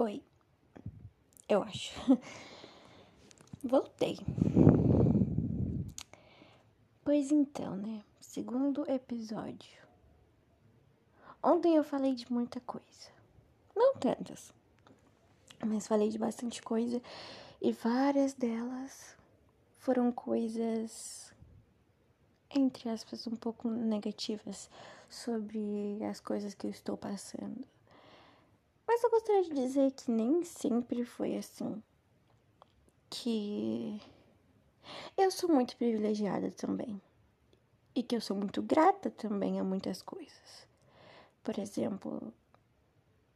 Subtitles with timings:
[0.00, 0.22] Oi.
[1.46, 1.92] Eu acho.
[3.62, 4.16] Voltei.
[7.04, 8.02] Pois então, né?
[8.18, 9.78] Segundo episódio.
[11.42, 13.10] Ontem eu falei de muita coisa.
[13.76, 14.54] Não tantas.
[15.66, 17.02] Mas falei de bastante coisa.
[17.60, 19.14] E várias delas
[19.76, 21.30] foram coisas,
[22.48, 24.70] entre aspas, um pouco negativas
[25.10, 27.68] sobre as coisas que eu estou passando.
[28.90, 31.80] Mas eu gostaria de dizer que nem sempre foi assim.
[33.08, 34.02] Que
[35.16, 37.00] eu sou muito privilegiada também.
[37.94, 40.66] E que eu sou muito grata também a muitas coisas.
[41.44, 42.34] Por exemplo,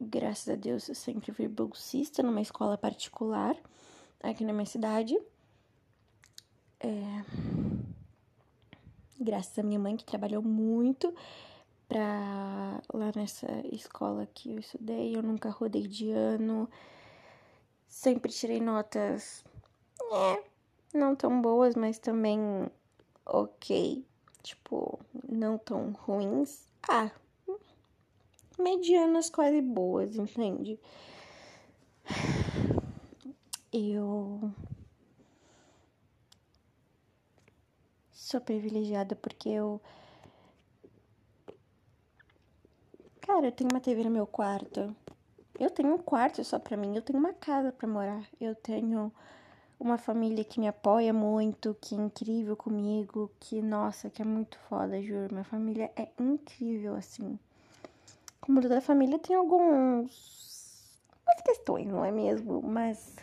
[0.00, 3.56] graças a Deus eu sempre fui bolsista numa escola particular
[4.20, 5.16] aqui na minha cidade.
[6.80, 7.24] É...
[9.20, 11.14] Graças à minha mãe que trabalhou muito
[11.86, 12.45] pra
[13.06, 15.16] lá nessa escola que eu estudei.
[15.16, 16.68] Eu nunca rodei de ano.
[17.86, 19.44] Sempre tirei notas,
[20.12, 20.44] é,
[20.92, 22.40] não tão boas, mas também
[23.24, 24.04] ok.
[24.42, 26.68] Tipo, não tão ruins.
[26.88, 27.10] Ah,
[28.58, 30.78] medianas quase boas, entende?
[33.72, 34.52] Eu
[38.12, 39.80] sou privilegiada porque eu
[43.26, 44.94] Cara, eu tenho uma TV no meu quarto.
[45.58, 46.94] Eu tenho um quarto só pra mim.
[46.94, 48.24] Eu tenho uma casa pra morar.
[48.40, 49.12] Eu tenho
[49.80, 54.56] uma família que me apoia muito, que é incrível comigo, que, nossa, que é muito
[54.68, 55.34] foda, juro.
[55.34, 57.36] Minha família é incrível, assim.
[58.40, 61.02] Como toda família, tem alguns.
[61.26, 62.62] umas questões, não é mesmo?
[62.62, 63.16] Mas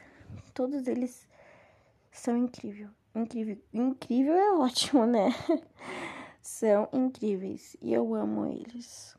[0.54, 1.26] todos eles
[2.12, 2.90] são incríveis.
[3.16, 3.58] Incrível.
[3.74, 5.30] Incrível é ótimo, né?
[6.42, 7.78] são incríveis.
[7.82, 9.16] E eu amo eles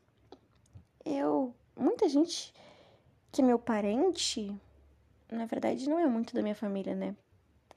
[1.05, 1.53] eu.
[1.77, 2.53] Muita gente
[3.31, 4.55] que é meu parente,
[5.29, 7.15] na verdade, não é muito da minha família, né?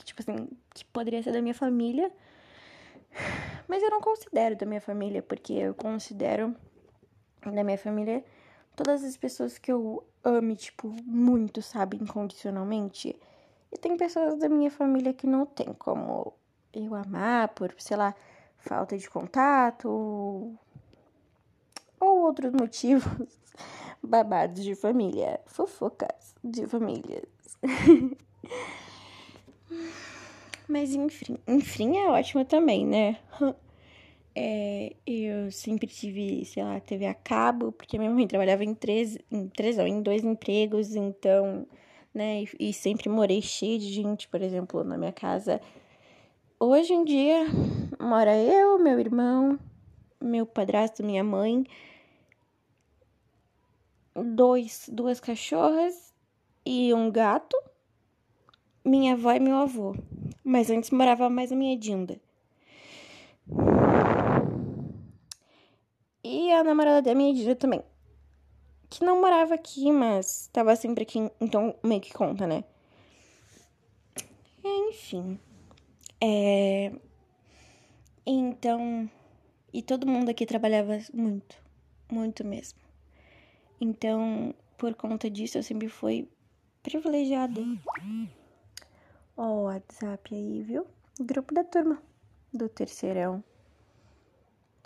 [0.05, 2.12] Tipo assim, que poderia ser da minha família,
[3.67, 6.55] mas eu não considero da minha família, porque eu considero
[7.43, 8.25] da minha família
[8.77, 13.19] todas as pessoas que eu ame, tipo, muito, sabe, incondicionalmente.
[13.72, 16.33] E tem pessoas da minha família que não tem como
[16.72, 18.15] eu amar por, sei lá,
[18.59, 20.56] falta de contato,
[22.19, 23.39] ou outros motivos
[24.03, 27.25] babados de família, fofocas de famílias.
[30.69, 33.19] Mas enfim, enfim é ótimo também, né?
[34.41, 39.19] É, eu sempre tive, sei lá, TV a cabo, porque minha mãe trabalhava em três,
[39.33, 41.67] em três, não, em dois empregos, então,
[42.15, 45.61] né, e, e sempre morei cheio de gente, por exemplo, na minha casa.
[46.61, 47.47] Hoje em dia,
[47.99, 49.59] mora eu, meu irmão,
[50.23, 51.65] meu padrasto, minha mãe,
[54.25, 56.15] dois, duas cachorras
[56.65, 57.56] e um gato,
[58.84, 59.97] minha avó e meu avô.
[60.45, 62.21] Mas antes morava mais a minha Dinda.
[66.23, 67.83] E a namorada da minha Dinda também.
[68.91, 72.65] Que não morava aqui, mas estava sempre aqui, então meio que conta, né?
[74.65, 75.39] Enfim.
[76.21, 76.93] É...
[78.27, 79.11] Então.
[79.73, 81.56] E todo mundo aqui trabalhava muito.
[82.11, 82.88] Muito mesmo.
[83.81, 86.28] Então, por conta disso, eu sempre fui
[86.83, 87.61] privilegiada.
[89.37, 90.87] Ó, o WhatsApp aí, viu?
[91.21, 92.03] Grupo da turma
[92.53, 93.43] do terceirão.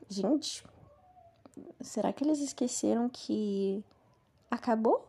[0.09, 0.65] Gente,
[1.81, 3.83] será que eles esqueceram que
[4.51, 5.07] acabou?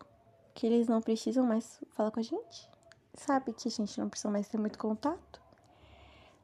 [0.54, 2.70] Que eles não precisam mais falar com a gente?
[3.16, 5.42] Sabe que a gente não precisa mais ter muito contato?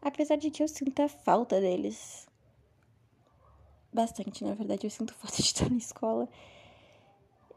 [0.01, 2.27] Apesar de que eu sinto a falta deles.
[3.93, 6.27] Bastante, na verdade, eu sinto falta de estar na escola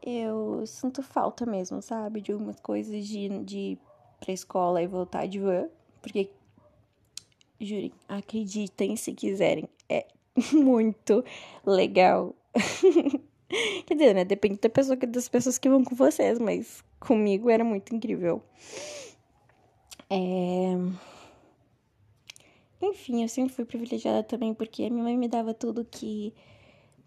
[0.03, 2.21] eu sinto falta mesmo, sabe?
[2.21, 3.79] De algumas coisas de, de ir
[4.21, 5.69] pra escola e voltar de van.
[6.01, 6.31] Porque,
[7.61, 10.07] jurem, acreditem se quiserem, é
[10.53, 11.25] muito
[11.65, 12.35] legal.
[13.87, 14.25] Quer dizer, né?
[14.25, 18.43] Depende da pessoa, das pessoas que vão com vocês, mas comigo era muito incrível.
[20.09, 20.75] É...
[22.81, 26.35] Enfim, eu sempre fui privilegiada também porque minha mãe me dava tudo que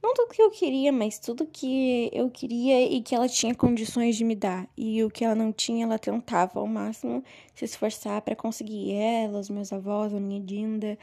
[0.01, 4.15] não tudo que eu queria, mas tudo que eu queria e que ela tinha condições
[4.15, 4.67] de me dar.
[4.77, 8.93] E o que ela não tinha, ela tentava ao máximo se esforçar para conseguir.
[8.93, 10.97] Ela, os meus avós, a minha Dinda.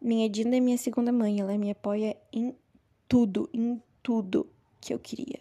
[0.00, 2.54] Minha Dinda é minha segunda mãe, ela me apoia em
[3.08, 4.48] tudo, em tudo
[4.80, 5.40] que eu queria.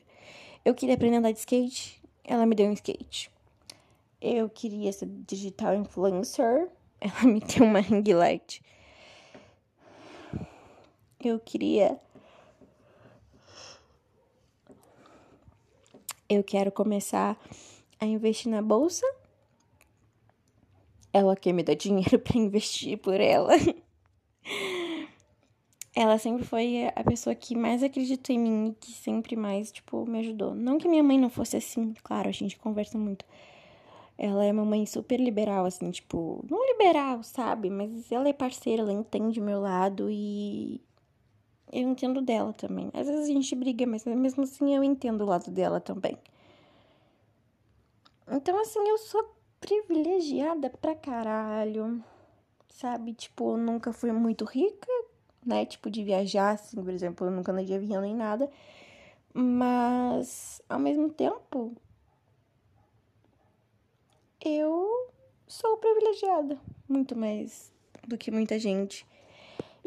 [0.66, 3.32] Eu queria aprender a andar de skate, ela me deu um skate.
[4.20, 6.68] Eu queria ser digital influencer,
[7.00, 8.62] ela me deu uma ring light.
[11.24, 12.00] Eu queria
[16.30, 17.38] eu quero começar
[18.00, 19.06] a investir na bolsa.
[21.14, 23.54] Ela quer me dar dinheiro para investir por ela.
[25.96, 30.06] ela sempre foi a pessoa que mais acreditou em mim e que sempre mais, tipo,
[30.06, 30.54] me ajudou.
[30.54, 33.26] Não que minha mãe não fosse assim, claro, a gente conversa muito.
[34.18, 37.70] Ela é uma mãe super liberal, assim, tipo, não liberal, sabe?
[37.70, 40.82] Mas ela é parceira, ela entende meu lado e
[41.72, 42.90] eu entendo dela também.
[42.94, 46.18] Às vezes a gente briga, mas mesmo assim eu entendo o lado dela também.
[48.30, 52.04] Então, assim, eu sou privilegiada pra caralho,
[52.70, 53.14] sabe?
[53.14, 54.88] Tipo, eu nunca fui muito rica,
[55.46, 55.66] né?
[55.66, 58.50] Tipo, de viajar, assim, por exemplo, eu nunca andei de avião nem nada.
[59.34, 61.76] Mas, ao mesmo tempo,
[64.44, 65.10] eu
[65.48, 67.72] sou privilegiada, muito mais
[68.08, 69.06] do que muita gente.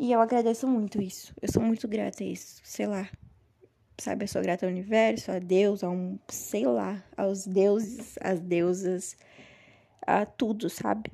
[0.02, 1.34] E eu agradeço muito isso.
[1.42, 2.62] Eu sou muito grata a isso.
[2.64, 3.06] Sei lá.
[3.98, 8.40] Sabe, eu sou grata ao universo, a Deus, a um, sei lá, aos deuses, às
[8.40, 9.14] deusas,
[10.00, 11.12] a tudo, sabe?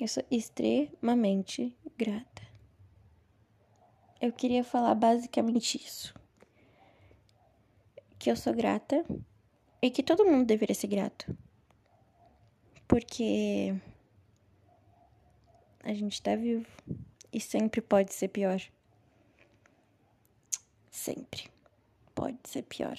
[0.00, 2.42] Eu sou extremamente grata.
[4.18, 6.14] Eu queria falar basicamente isso.
[8.18, 9.04] Que eu sou grata
[9.82, 11.36] e que todo mundo deveria ser grato.
[12.88, 13.74] Porque
[15.84, 16.66] a gente tá vivo
[17.32, 18.60] e sempre pode ser pior.
[20.90, 21.50] Sempre
[22.14, 22.98] pode ser pior.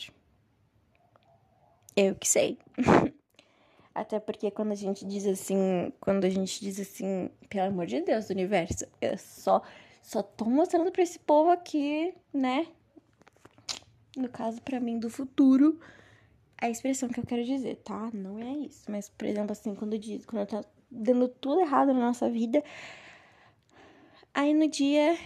[1.96, 2.58] Eu que sei.
[3.94, 8.02] Até porque quando a gente diz assim, quando a gente diz assim, pelo amor de
[8.02, 9.62] Deus, do universo, eu só
[10.02, 12.68] só tô mostrando para esse povo aqui, né?
[14.18, 15.80] No caso para mim do futuro,
[16.58, 18.10] a expressão que eu quero dizer, tá?
[18.14, 22.00] Não é isso, mas por exemplo assim, quando diz, quando tá dando tudo errado na
[22.00, 22.64] nossa vida,
[24.34, 25.18] Aí no dia.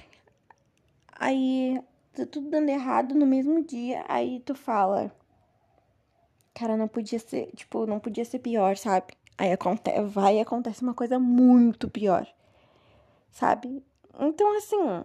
[1.12, 1.81] Aí
[2.13, 4.04] tá tudo dando errado no mesmo dia.
[4.07, 5.12] Aí tu fala.
[6.54, 7.52] Cara, não podia ser.
[7.56, 9.13] Tipo, não podia ser pior, sabe?
[9.38, 12.28] Aí acontece, vai e acontece uma coisa muito pior.
[13.31, 13.84] Sabe?
[14.19, 15.04] Então, assim.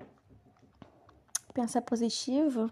[1.53, 2.71] Pensar positivo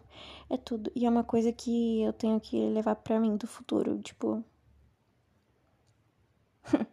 [0.49, 0.91] é tudo.
[0.95, 3.99] E é uma coisa que eu tenho que levar pra mim do futuro.
[4.01, 4.43] Tipo.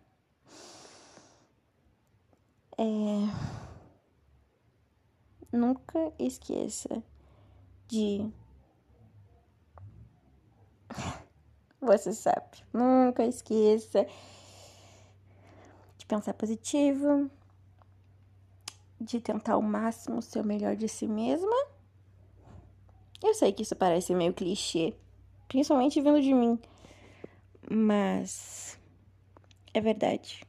[2.77, 3.44] é
[5.55, 7.03] nunca esqueça
[7.87, 8.29] de.
[11.81, 14.07] Você sabe, nunca esqueça
[15.97, 17.29] de pensar positivo,
[18.99, 21.55] de tentar o máximo ser o melhor de si mesma.
[23.23, 24.95] Eu sei que isso parece meio clichê,
[25.47, 26.59] principalmente vindo de mim,
[27.69, 28.79] mas
[29.73, 30.45] é verdade.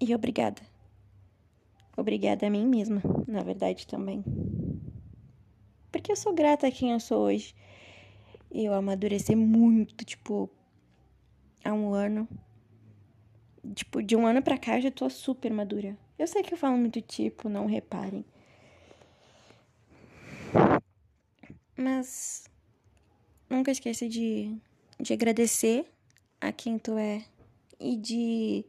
[0.00, 0.73] E obrigada.
[1.96, 4.24] Obrigada a mim mesma, na verdade também.
[5.92, 7.54] Porque eu sou grata a quem eu sou hoje.
[8.50, 10.50] Eu amadureci muito, tipo,
[11.64, 12.28] há um ano.
[13.74, 15.96] Tipo, de um ano pra cá eu já tô super madura.
[16.18, 18.24] Eu sei que eu falo muito tipo, não reparem.
[21.76, 22.44] Mas
[23.48, 24.56] nunca esqueça de,
[25.00, 25.86] de agradecer
[26.40, 27.24] a quem tu é
[27.80, 28.64] e de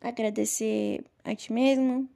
[0.00, 2.08] agradecer a ti mesmo,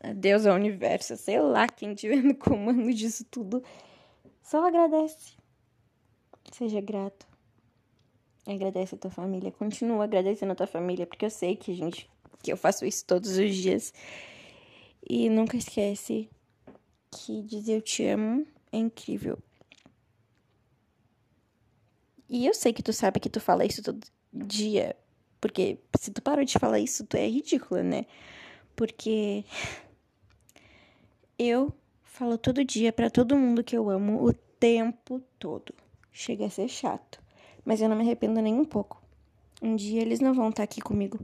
[0.00, 3.62] a Deus, ao universo, sei lá quem estiver no comando disso tudo.
[4.42, 5.34] Só agradece.
[6.52, 7.26] Seja grato.
[8.46, 9.50] Agradece a tua família.
[9.50, 12.08] Continua agradecendo a tua família, porque eu sei que gente
[12.42, 13.92] que eu faço isso todos os dias.
[15.08, 16.30] E nunca esquece
[17.10, 19.38] que dizer eu te amo é incrível.
[22.28, 24.96] E eu sei que tu sabe que tu fala isso todo dia,
[25.46, 28.04] porque se tu parou de falar isso, tu é ridícula, né?
[28.74, 29.44] Porque
[31.38, 31.72] eu
[32.02, 35.72] falo todo dia para todo mundo que eu amo o tempo todo.
[36.12, 37.22] Chega a ser chato,
[37.64, 39.00] mas eu não me arrependo nem um pouco.
[39.62, 41.20] Um dia eles não vão estar aqui comigo.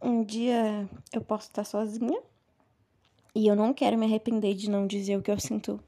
[0.00, 2.20] Um dia eu posso estar sozinha
[3.32, 5.78] e eu não quero me arrepender de não dizer o que eu sinto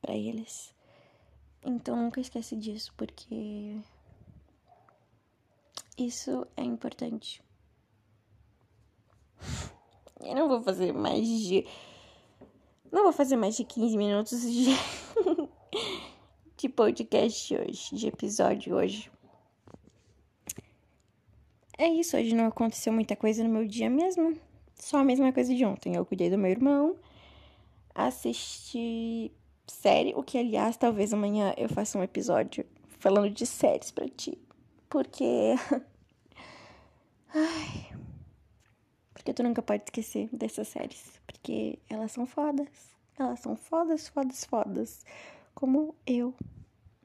[0.00, 0.72] para eles.
[1.66, 3.76] Então nunca esquece disso, porque
[5.98, 7.42] isso é importante.
[10.20, 11.66] Eu não vou fazer mais de.
[12.90, 14.66] Não vou fazer mais de 15 minutos de,
[16.56, 19.10] de podcast hoje, de episódio hoje.
[21.76, 24.36] É isso, hoje não aconteceu muita coisa no meu dia mesmo.
[24.74, 25.94] Só a mesma coisa de ontem.
[25.94, 26.96] Eu cuidei do meu irmão,
[27.94, 29.32] assisti
[29.66, 32.64] série, o que aliás talvez amanhã eu faça um episódio
[32.98, 34.38] falando de séries para ti.
[34.88, 35.54] Porque.
[37.34, 37.86] Ai.
[39.12, 41.20] Porque tu nunca pode esquecer dessas séries.
[41.24, 42.68] Porque elas são fodas.
[43.16, 45.06] Elas são fodas, fodas, fodas.
[45.54, 46.34] Como eu.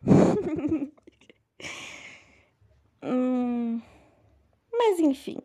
[3.04, 3.80] hum,
[4.72, 5.38] mas enfim.